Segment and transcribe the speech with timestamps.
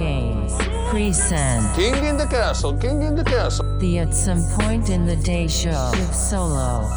[0.00, 0.54] Games
[0.88, 3.78] present King in the Castle, King in the Castle.
[3.80, 6.88] the At Some Point in the Day show with Solo.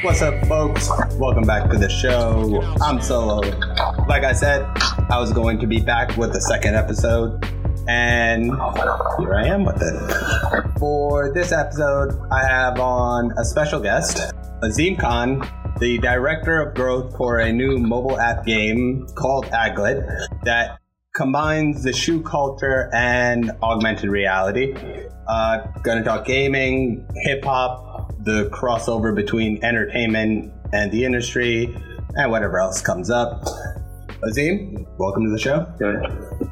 [0.00, 0.88] What's up, folks?
[1.18, 2.62] Welcome back to the show.
[2.80, 3.40] I'm Solo.
[4.08, 4.62] Like I said,
[5.10, 7.44] I was going to be back with the second episode,
[7.86, 8.44] and
[9.18, 10.78] here I am with it.
[10.78, 15.46] For this episode, I have on a special guest, Azeem Khan,
[15.80, 20.08] the director of growth for a new mobile app game called Aglet
[20.44, 20.78] that
[21.16, 24.74] combines the shoe culture and augmented reality.
[25.26, 31.74] Uh, gonna talk gaming, hip hop, the crossover between entertainment and the industry,
[32.16, 33.44] and whatever else comes up.
[34.26, 35.66] Azeem, welcome to the show.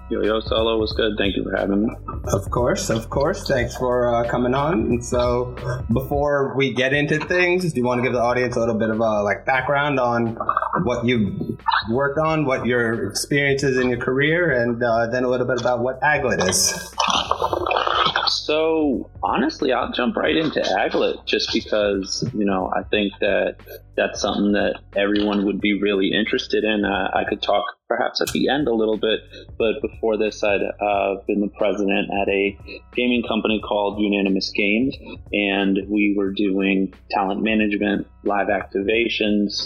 [0.09, 1.15] Yo, yo, Solo, what's good?
[1.19, 1.95] Thank you for having me.
[2.33, 3.49] Of course, of course.
[3.49, 4.83] Thanks for uh, coming on.
[4.83, 5.57] And so,
[5.93, 8.91] before we get into things, do you want to give the audience a little bit
[8.91, 10.37] of a like background on
[10.85, 11.59] what you've
[11.91, 15.81] worked on, what your experiences in your career, and uh, then a little bit about
[15.81, 16.95] what Aglet is?
[18.29, 23.57] So, honestly, I'll jump right into Aglet just because, you know, I think that
[23.97, 26.85] that's something that everyone would be really interested in.
[26.85, 29.21] Uh, I could talk perhaps at the end a little bit,
[29.59, 32.59] but before this, I'd uh, been the president at a
[32.95, 34.97] gaming company called Unanimous Games,
[35.33, 39.65] and we were doing talent management, live activations,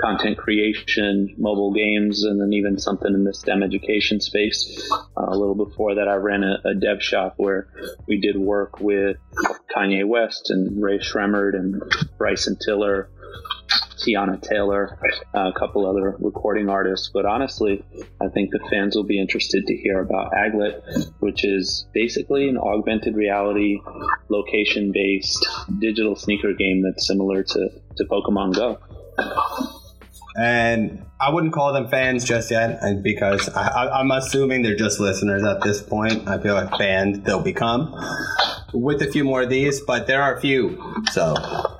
[0.00, 4.88] content creation, mobile games, and then even something in the STEM education space.
[4.92, 7.68] Uh, a little before that, I ran a, a dev shop where
[8.06, 9.16] we did work with
[9.74, 11.82] Kanye West and Rae Sremmurd and
[12.16, 13.08] Bryson Tiller.
[13.98, 14.98] Teyana Taylor,
[15.34, 17.10] uh, a couple other recording artists.
[17.12, 17.84] But honestly,
[18.20, 22.56] I think the fans will be interested to hear about Aglet, which is basically an
[22.56, 23.80] augmented reality,
[24.28, 25.44] location based
[25.80, 28.78] digital sneaker game that's similar to, to Pokemon Go.
[30.40, 35.00] And I wouldn't call them fans just yet, uh, because I, I'm assuming they're just
[35.00, 36.28] listeners at this point.
[36.28, 37.92] I feel like fans they'll become
[38.72, 41.02] with a few more of these, but there are a few.
[41.10, 41.34] So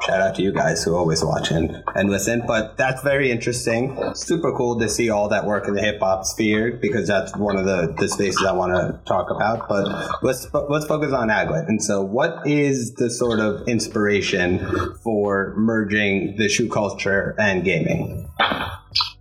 [0.09, 2.43] shout out to you guys who always watch and, and listen.
[2.47, 3.97] But that's very interesting.
[4.15, 7.57] Super cool to see all that work in the hip hop sphere because that's one
[7.57, 9.69] of the, the spaces I want to talk about.
[9.69, 11.69] But let's let's focus on Aglet.
[11.69, 18.31] And so, what is the sort of inspiration for merging the shoe culture and gaming?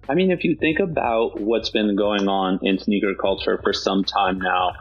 [0.10, 4.06] I mean, if you think about what's been going on in sneaker culture for some
[4.06, 4.74] time now,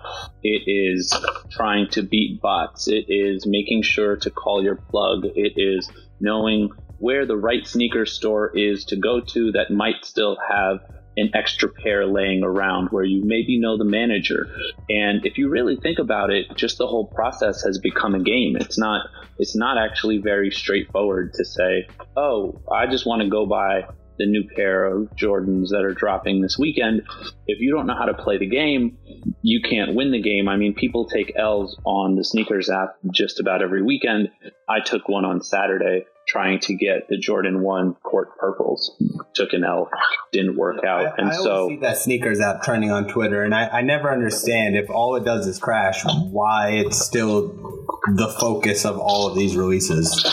[0.43, 1.13] it is
[1.51, 2.87] trying to beat bots.
[2.87, 5.25] It is making sure to call your plug.
[5.25, 10.37] It is knowing where the right sneaker store is to go to that might still
[10.49, 10.79] have
[11.17, 14.47] an extra pair laying around where you maybe know the manager.
[14.89, 18.57] And if you really think about it, just the whole process has become a game.
[18.57, 19.07] It's not
[19.39, 23.85] it's not actually very straightforward to say, "Oh, I just want to go buy
[24.19, 27.03] the new pair of Jordans that are dropping this weekend.
[27.47, 28.99] If you don't know how to play the game,
[29.43, 30.49] you can't win the game.
[30.49, 34.31] I mean, people take L's on the sneakers app just about every weekend.
[34.69, 38.91] I took one on Saturday trying to get the Jordan 1 court purples.
[39.35, 39.91] Took an L,
[40.33, 41.07] didn't work out.
[41.07, 43.81] I, and I so always see that sneakers app trending on Twitter, and I, I
[43.83, 49.29] never understand if all it does is crash, why it's still the focus of all
[49.29, 50.25] of these releases.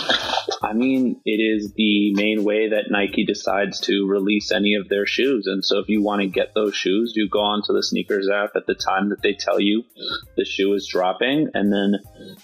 [0.62, 5.06] I mean, it is the main way that Nike decides to release any of their
[5.06, 5.46] shoes.
[5.46, 8.52] And so if you want to get those shoes, you go onto the sneakers app
[8.56, 9.84] at the time that they tell you
[10.38, 12.00] the shoe is dropping, and then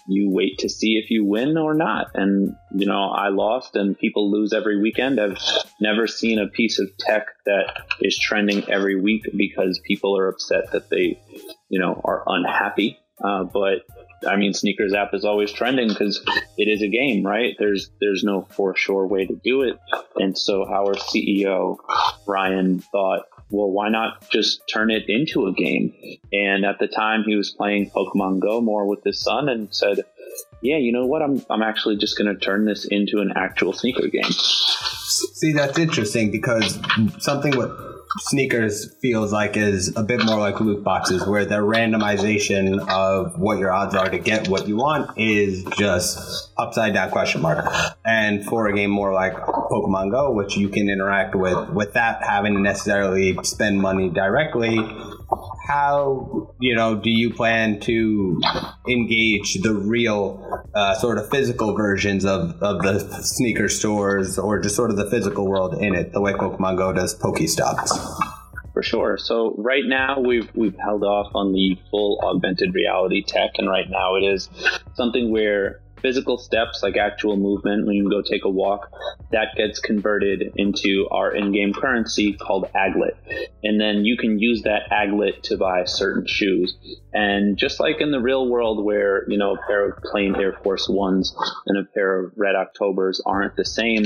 [0.08, 2.08] you wait to see if you win or not.
[2.14, 5.20] And, you know, I lost and people lose every weekend.
[5.20, 5.40] I've
[5.80, 10.72] never seen a piece of tech that is trending every week because people are upset
[10.74, 11.22] that they,
[11.70, 13.00] you know, are unhappy.
[13.24, 13.86] Uh, but
[14.28, 16.24] I mean, sneakers app is always trending because
[16.58, 17.56] it is a game, right?
[17.58, 19.80] There's there's no for sure way to do it,
[20.16, 21.78] and so our CEO
[22.28, 25.94] Ryan thought, well, why not just turn it into a game?
[26.32, 30.00] And at the time, he was playing Pokemon Go more with his son, and said,
[30.62, 31.22] yeah, you know what?
[31.22, 34.32] I'm I'm actually just going to turn this into an actual sneaker game.
[34.32, 36.80] See, that's interesting because
[37.20, 42.88] something what sneakers feels like is a bit more like loot boxes, where the randomization
[42.90, 47.42] of what your odds are to get what you want is just upside down question
[47.42, 47.66] mark.
[48.06, 52.54] And for a game more like Pokemon Go, which you can interact with without having
[52.56, 54.80] to necessarily spend money directly,
[55.70, 58.42] how you know do you plan to
[58.88, 64.76] engage the real uh, sort of physical versions of, of the sneaker stores or just
[64.76, 67.92] sort of the physical world in it the way pokemon go does pokestops
[68.74, 69.18] For sure.
[69.18, 73.90] So right now we've we've held off on the full augmented reality tech, and right
[73.90, 74.50] now it is
[74.94, 78.92] something where physical steps like actual movement when you go take a walk
[79.32, 83.16] that gets converted into our in-game currency called aglet.
[83.64, 86.76] And then you can use that aglet to buy certain shoes.
[87.14, 90.58] And just like in the real world where you know a pair of plain air
[90.64, 91.36] force ones
[91.66, 94.06] and a pair of red octobers aren't the same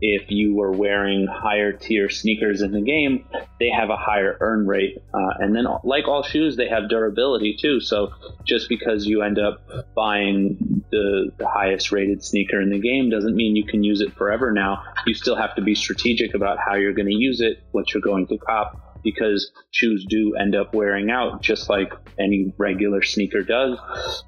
[0.00, 3.24] if you were wearing higher tier sneakers in the game
[3.60, 4.98] they have a higher earn rate.
[5.12, 7.80] Uh, and then like all shoes they have durability too.
[7.80, 8.10] So
[8.44, 9.62] just because you end up
[9.94, 14.12] buying the, the highest rated sneaker in the game doesn't mean you can use it
[14.14, 14.82] forever now.
[15.06, 18.02] You still have to be strategic about how you're going to use it, what you're
[18.02, 23.42] going to cop, because shoes do end up wearing out just like any regular sneaker
[23.42, 23.78] does.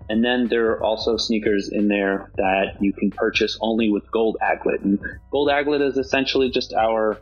[0.08, 4.36] And then there are also sneakers in there that you can purchase only with gold
[4.42, 4.82] aglet.
[4.82, 4.98] And
[5.30, 7.18] gold aglet is essentially just our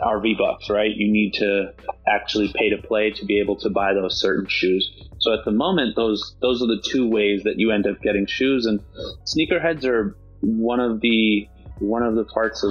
[0.00, 0.90] our V bucks, right?
[0.94, 1.74] You need to
[2.08, 4.90] actually pay to play to be able to buy those certain shoes.
[5.22, 8.26] So at the moment, those those are the two ways that you end up getting
[8.26, 8.66] shoes.
[8.66, 8.80] And
[9.24, 11.48] sneakerheads are one of the
[11.78, 12.70] one of the parts of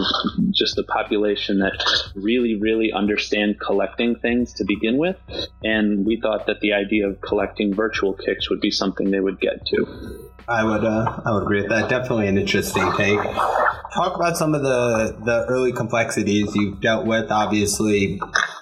[0.51, 1.73] just the population that
[2.15, 5.17] really, really understand collecting things to begin with.
[5.63, 9.39] And we thought that the idea of collecting virtual kicks would be something they would
[9.39, 10.29] get to.
[10.47, 11.89] I would uh, I would agree with that.
[11.89, 13.19] Definitely an interesting take.
[13.93, 17.31] Talk about some of the the early complexities you've dealt with.
[17.31, 18.19] Obviously,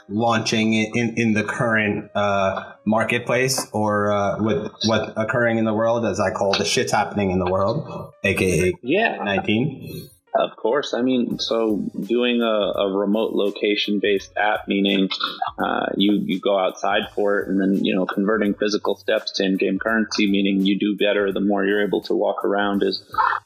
[0.09, 6.05] launching in in the current uh, marketplace or uh, with what occurring in the world,
[6.05, 10.09] as I call the shit's happening in the world, aka yeah nineteen.
[10.35, 10.93] Of course.
[10.93, 15.09] I mean, so doing a, a remote location based app, meaning
[15.57, 19.43] uh, you, you go outside for it and then, you know, converting physical steps to
[19.43, 23.03] in game currency, meaning you do better the more you're able to walk around, is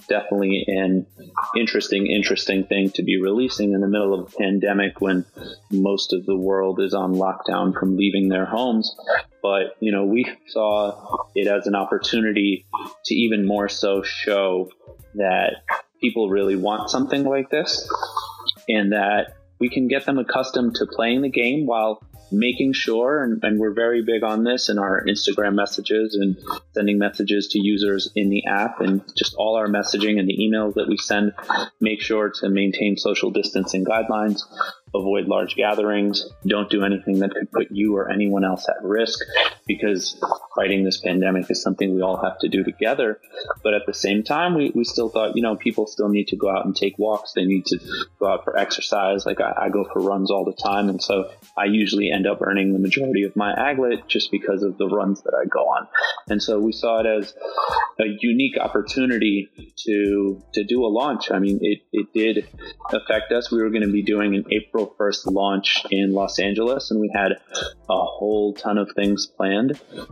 [0.07, 1.05] definitely an
[1.57, 5.25] interesting, interesting thing to be releasing in the middle of a pandemic when
[5.71, 8.95] most of the world is on lockdown from leaving their homes.
[9.41, 12.65] But, you know, we saw it as an opportunity
[13.05, 14.69] to even more so show
[15.15, 15.57] that
[16.01, 17.89] people really want something like this
[18.67, 22.01] and that we can get them accustomed to playing the game while
[22.33, 26.37] making sure, and, and, we're very big on this in our Instagram messages and
[26.73, 30.73] sending messages to users in the app and just all our messaging and the emails
[30.73, 31.33] that we send,
[31.79, 34.41] make sure to maintain social distancing guidelines
[34.95, 39.19] avoid large gatherings, don't do anything that could put you or anyone else at risk
[39.65, 40.21] because
[40.55, 43.19] fighting this pandemic is something we all have to do together.
[43.63, 46.35] But at the same time, we, we still thought, you know, people still need to
[46.35, 47.33] go out and take walks.
[47.33, 47.79] They need to
[48.19, 49.25] go out for exercise.
[49.25, 50.89] Like I, I go for runs all the time.
[50.89, 54.77] And so I usually end up earning the majority of my aglet just because of
[54.77, 55.87] the runs that I go on.
[56.29, 57.33] And so we saw it as
[57.99, 59.49] a unique opportunity
[59.85, 61.31] to, to do a launch.
[61.31, 62.47] I mean, it, it did
[62.91, 63.51] affect us.
[63.51, 66.99] We were going to be doing an April April 1st launch in Los Angeles, and
[66.99, 69.27] we had a whole ton of things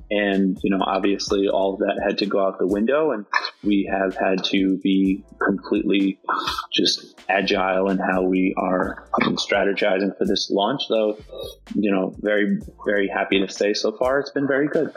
[0.09, 3.25] And, you know, obviously all of that had to go out the window, and
[3.63, 6.19] we have had to be completely
[6.73, 11.17] just agile in how we are strategizing for this launch, though,
[11.75, 14.91] you know, very, very happy to say so far it's been very good.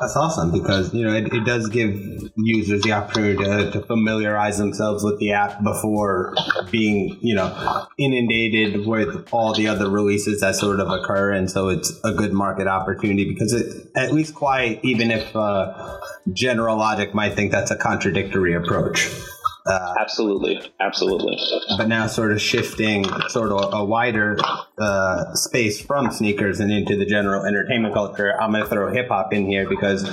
[0.00, 1.90] That's awesome because, you know, it, it does give
[2.36, 6.34] users the opportunity to, to familiarize themselves with the app before
[6.70, 11.68] being, you know, inundated with all the other releases that sort of occur, and so
[11.68, 15.98] it's a good market opportunity because it at least quite even if uh,
[16.32, 19.08] general logic might think that's a contradictory approach.
[19.68, 21.36] Uh, absolutely, absolutely.
[21.76, 24.38] But now, sort of shifting sort of a wider
[24.78, 28.40] uh, space from sneakers and into the general entertainment culture.
[28.40, 30.04] I'm going to throw hip hop in here because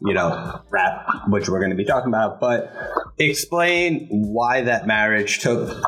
[0.00, 2.40] you know rap, which we're going to be talking about.
[2.40, 2.74] But
[3.18, 5.80] explain why that marriage took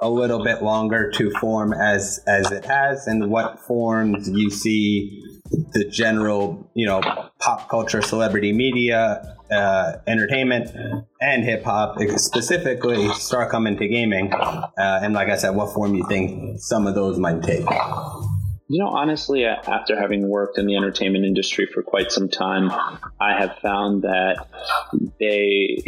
[0.00, 5.22] a little bit longer to form as as it has, and what forms you see
[5.72, 10.70] the general, you know, pop culture, celebrity media, uh, entertainment,
[11.20, 14.32] and hip hop specifically start coming to gaming.
[14.32, 17.64] Uh, and like I said, what form you think some of those might take?
[18.68, 22.70] You know, honestly, after having worked in the entertainment industry for quite some time,
[23.20, 24.46] I have found that
[25.18, 25.82] they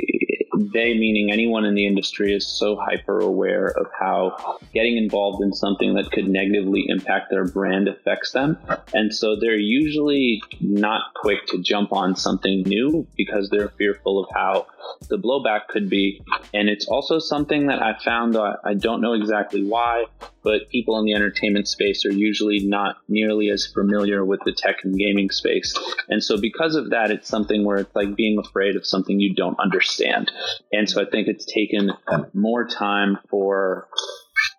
[0.56, 5.52] they, meaning anyone in the industry, is so hyper aware of how getting involved in
[5.52, 8.58] something that could negatively impact their brand affects them.
[8.92, 14.30] And so they're usually not quick to jump on something new because they're fearful of
[14.34, 14.66] how
[15.08, 16.22] the blowback could be.
[16.52, 20.06] And it's also something that I found, uh, I don't know exactly why,
[20.42, 24.76] but people in the entertainment space are usually not nearly as familiar with the tech
[24.84, 25.74] and gaming space.
[26.08, 29.34] And so because of that, it's something where it's like being afraid of something you
[29.34, 30.32] don't understand.
[30.72, 31.92] And so I think it's taken
[32.32, 33.88] more time for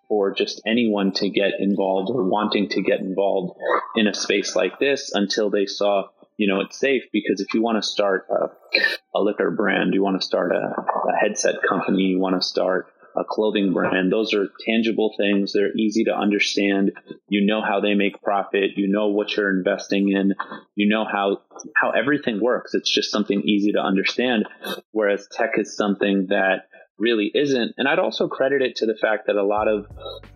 [0.08, 3.58] for just anyone to get involved or wanting to get involved
[3.96, 6.04] in a space like this until they saw
[6.36, 10.02] you know it's safe because if you want to start a, a liquor brand, you
[10.02, 10.74] want to start a,
[11.08, 14.10] a headset company, you want to start a clothing brand.
[14.12, 15.52] Those are tangible things.
[15.52, 16.92] They're easy to understand.
[17.28, 18.72] You know how they make profit.
[18.76, 20.34] You know what you're investing in.
[20.74, 21.42] You know how
[21.76, 22.74] how everything works.
[22.74, 24.46] It's just something easy to understand.
[24.92, 26.68] Whereas tech is something that
[26.98, 27.72] really isn't.
[27.76, 29.86] And I'd also credit it to the fact that a lot of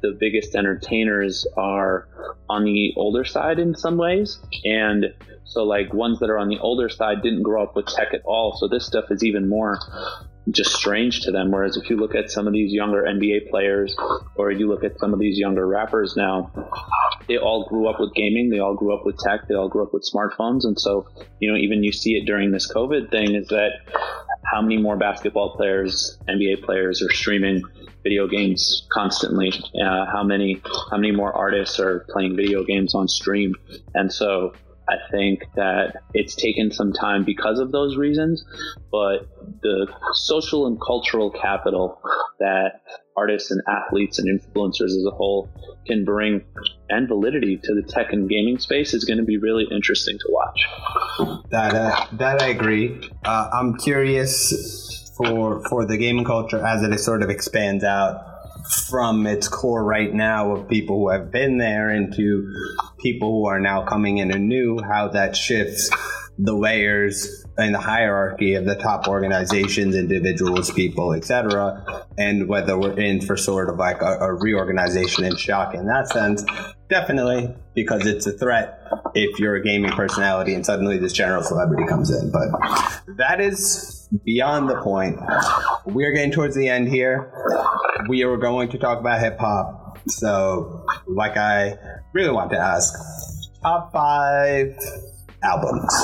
[0.03, 2.09] the biggest entertainers are
[2.49, 4.39] on the older side in some ways.
[4.65, 5.07] And
[5.45, 8.23] so, like, ones that are on the older side didn't grow up with tech at
[8.25, 8.57] all.
[8.59, 9.79] So, this stuff is even more
[10.51, 11.51] just strange to them.
[11.51, 13.95] Whereas if you look at some of these younger NBA players
[14.37, 16.51] or you look at some of these younger rappers now,
[17.27, 19.83] they all grew up with gaming, they all grew up with tech, they all grew
[19.83, 20.65] up with smartphones.
[20.65, 21.07] And so,
[21.41, 23.71] you know, even you see it during this COVID thing is that
[24.53, 27.63] how many more basketball players, NBA players are streaming
[28.03, 29.53] video games constantly?
[29.83, 33.55] Uh, how many how many more artists are playing video games on stream?
[33.95, 34.55] And so
[34.89, 38.45] I think that it's taken some time because of those reasons,
[38.91, 39.29] but
[39.63, 42.01] the social and cultural capital
[42.39, 42.83] that
[43.17, 45.51] artists and athletes and influencers as a whole
[45.87, 46.45] can bring
[46.89, 50.27] and validity to the tech and gaming space is going to be really interesting to
[50.31, 51.41] watch.
[51.51, 52.99] That uh, that I agree.
[53.25, 58.28] Uh, I'm curious for for the gaming culture as it sort of expands out
[58.89, 62.53] from its core right now of people who have been there into
[62.99, 65.91] people who are now coming in anew, how that shifts
[66.39, 72.99] the layers and the hierarchy of the top organizations, individuals, people, etc., and whether we're
[72.99, 76.45] in for sort of like a, a, reorganization and shock in that sense.
[76.89, 78.81] Definitely, because it's a threat
[79.15, 82.31] if you're a gaming personality and suddenly this general celebrity comes in.
[82.31, 82.49] But
[83.17, 85.19] that is beyond the point.
[85.87, 87.33] We're getting towards the end here.
[88.09, 89.99] We are going to talk about hip hop.
[90.09, 91.75] So, like I
[92.15, 92.95] really want to ask,
[93.63, 94.75] top five
[95.43, 95.95] albums.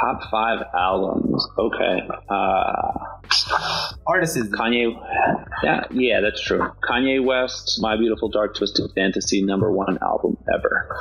[0.00, 1.46] Top five albums.
[1.58, 2.08] Okay.
[2.28, 2.92] Uh,
[4.06, 4.94] Artist is Kanye.
[5.62, 6.70] Yeah, yeah, that's true.
[6.88, 10.96] Kanye West, My Beautiful Dark Twisted Fantasy, number one album ever.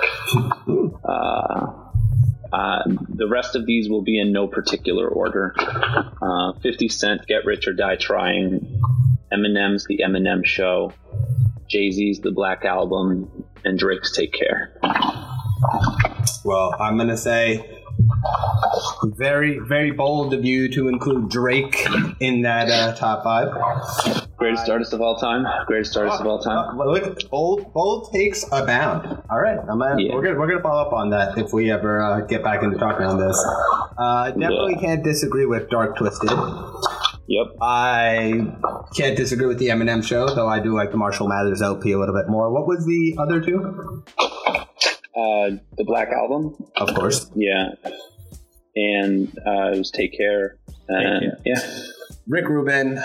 [1.08, 1.89] uh,
[2.52, 5.54] uh, the rest of these will be in no particular order.
[6.22, 8.82] Uh, 50 Cent, Get Rich or Die Trying.
[9.32, 10.94] Eminem's The Eminem Show.
[11.70, 13.46] Jay Z's The Black Album.
[13.64, 14.80] And Drake's Take Care.
[16.46, 17.80] Well, I'm going to say
[19.04, 21.86] very, very bold of you to include Drake
[22.20, 24.28] in that uh, top five.
[24.40, 25.46] Greatest artist of all time.
[25.68, 26.78] Greatest artist of all time.
[26.78, 29.22] Look, bold, bold takes abound.
[29.30, 30.16] All right, I'm gonna, yeah.
[30.16, 32.78] we're gonna we're gonna follow up on that if we ever uh, get back into
[32.78, 33.38] talking on this.
[33.98, 34.80] Uh, definitely yeah.
[34.80, 36.32] can't disagree with Dark Twisted.
[37.28, 37.58] Yep.
[37.62, 38.48] I
[38.96, 42.00] can't disagree with the Eminem show, though I do like the Marshall Mathers LP a
[42.00, 42.52] little bit more.
[42.52, 44.04] What was the other two?
[44.18, 46.56] Uh, the Black Album.
[46.78, 47.30] Of course.
[47.36, 47.72] Yeah.
[48.76, 50.58] And uh, it was Take Care.
[50.88, 51.62] And, yeah.
[52.30, 53.02] Rick Rubin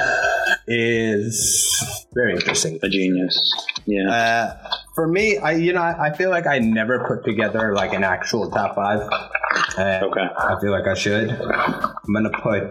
[0.66, 2.78] is very interesting.
[2.82, 3.54] A genius.
[3.86, 4.10] Yeah.
[4.10, 7.94] Uh, for me, I you know I, I, feel like I never put together like
[7.94, 9.00] an actual top five.
[9.78, 10.28] okay.
[10.38, 11.30] I feel like I should.
[11.30, 12.70] I'm gonna put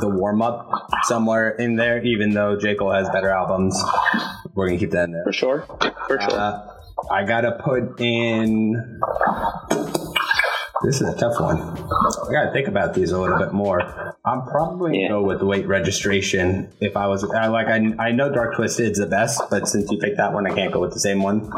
[0.00, 3.82] the warm up somewhere in there, even though J Cole has better albums.
[4.54, 5.64] We're gonna keep that in there for sure.
[6.08, 6.30] For sure.
[6.30, 6.74] Uh,
[7.10, 9.00] I gotta put in.
[10.84, 11.58] This is a tough one.
[11.58, 13.80] I gotta think about these a little bit more.
[14.24, 15.08] I'm probably yeah.
[15.08, 16.70] gonna go with Late Registration.
[16.80, 19.90] If I was I, like, I, I know Dark Twisted is the best, but since
[19.90, 21.50] you picked that one, I can't go with the same one.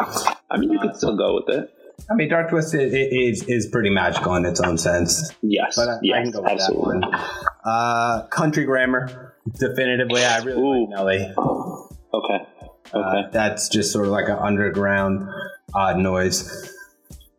[0.51, 1.71] I mean, you could still go with it.
[2.11, 5.35] I mean, Dark Twisted is is pretty magical in its own sense.
[5.43, 7.01] Yes, but I, yes, I can go with absolutely.
[7.01, 7.25] that one.
[7.65, 10.25] Uh, country grammar, definitively.
[10.25, 10.81] I really Ooh.
[10.83, 11.35] like Nelly.
[11.35, 11.35] Okay.
[11.37, 12.47] Uh, okay.
[12.95, 15.29] Uh, that's just sort of like an underground
[15.75, 16.73] odd noise.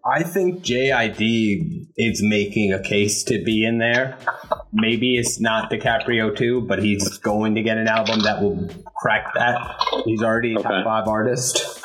[0.10, 4.18] I think JID is making a case to be in there.
[4.74, 9.34] Maybe it's not DiCaprio too, but he's going to get an album that will crack
[9.36, 9.60] that.
[10.06, 10.70] He's already a okay.
[10.70, 11.82] top five artist.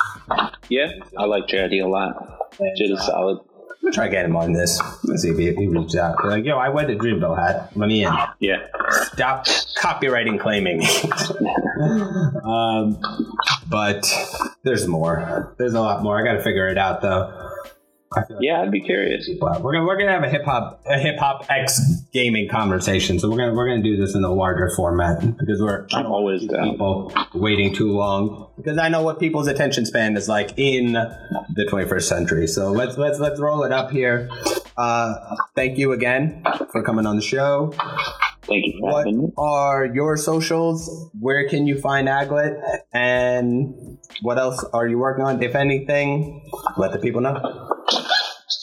[0.69, 2.51] Yeah, I like JID a lot.
[2.59, 3.39] JID is uh, solid.
[3.85, 4.81] I'm gonna try to get him on this.
[5.03, 6.15] Let's see if he, he reaches out.
[6.19, 7.71] They're like, yo, I wear the Dreamville hat.
[7.75, 8.11] Let me in.
[8.39, 8.65] Yeah.
[9.13, 9.45] Stop
[9.77, 10.81] copywriting claiming.
[12.43, 12.99] um,
[13.69, 14.03] but
[14.63, 15.53] there's more.
[15.59, 16.19] There's a lot more.
[16.19, 17.44] I got to figure it out though.
[18.15, 19.29] Like yeah, I'd be curious.
[19.39, 21.79] We're gonna we're gonna have a hip hop a hip hop X
[22.13, 23.19] gaming conversation.
[23.19, 26.41] So we're gonna we're gonna do this in a larger format because we're I'm always
[26.47, 31.67] people waiting too long because I know what people's attention span is like in the
[31.69, 32.47] 21st century.
[32.47, 34.29] So let's let's let's roll it up here.
[34.77, 37.73] Uh, thank you again for coming on the show.
[38.47, 39.07] Thank you what
[39.37, 41.09] are your socials?
[41.19, 42.61] Where can you find Aglet?
[42.93, 45.41] And what else are you working on?
[45.41, 47.74] If anything, let the people know.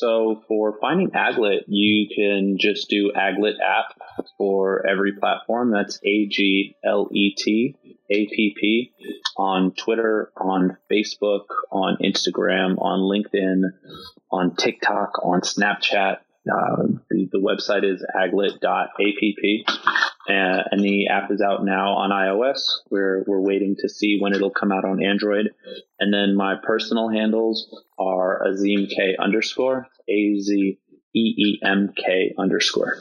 [0.03, 3.97] So for finding Aglet, you can just do Aglet app
[4.37, 5.71] for every platform.
[5.71, 7.77] That's A G L E T
[8.11, 8.93] A P P
[9.37, 13.63] on Twitter, on Facebook, on Instagram, on LinkedIn,
[14.29, 16.17] on TikTok, on Snapchat.
[16.53, 18.91] Uh, the, the website is aglet.app
[20.29, 22.61] uh, and the app is out now on iOS.
[22.91, 25.51] We're we're waiting to see when it'll come out on Android.
[25.99, 30.79] And then my personal handles are Azeem K underscore A Z
[31.15, 32.97] E E M K underscore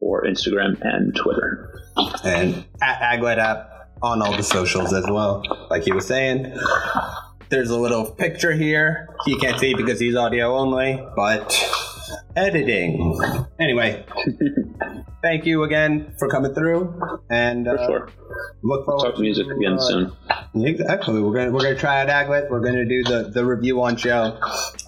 [0.00, 1.80] for Instagram and Twitter.
[2.24, 3.70] And at Aglet app
[4.02, 6.54] on all the socials as well, like he was saying.
[7.48, 9.08] There's a little picture here.
[9.26, 11.54] You can't see because he's audio only, but
[12.36, 13.18] editing.
[13.58, 14.04] Anyway,
[15.22, 18.08] thank you again for coming through, and For uh, sure.
[18.62, 20.12] look forward Talk music to, again uh, soon.
[20.54, 21.20] Exactly.
[21.20, 22.50] We're gonna we're gonna try out Aglet.
[22.50, 24.38] We're gonna do the the review on show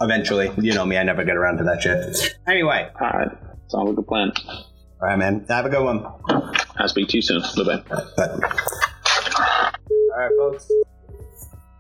[0.01, 0.51] eventually.
[0.59, 2.37] You know me, I never get around to that shit.
[2.47, 3.29] Anyway, All right.
[3.69, 4.33] Sounds like a good plan.
[4.47, 5.45] all right, man.
[5.49, 6.07] Have a good one.
[6.79, 7.43] I'll speak to you soon.
[7.57, 7.83] Bye bye.
[9.39, 10.71] All right, folks.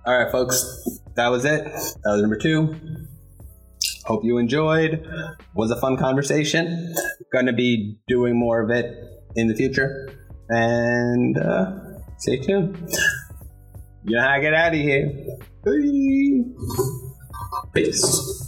[0.06, 1.00] All right, folks.
[1.16, 1.64] That was it.
[1.64, 2.75] That was number two.
[4.08, 5.06] Hope you enjoyed.
[5.54, 6.94] Was a fun conversation.
[7.30, 8.86] Gonna be doing more of it
[9.36, 10.08] in the future,
[10.48, 11.78] and uh,
[12.16, 12.78] stay tuned.
[14.04, 15.12] You know how I get out of here.
[17.74, 18.47] Peace.